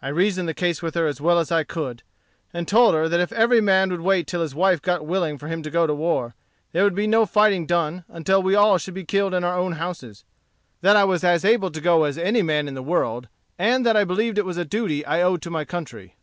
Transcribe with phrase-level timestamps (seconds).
[0.00, 2.02] I reasoned the case with her as well as I could,
[2.50, 5.48] and told her that if every man would wait till his wife got willing for
[5.48, 6.34] him to go to war,
[6.72, 9.72] there would be no fighting done until we all should be killed in our own
[9.72, 10.24] houses;
[10.80, 13.28] that as I was as able to go as any man in the world,
[13.58, 16.16] and that I believed it was a duty I owed to my country.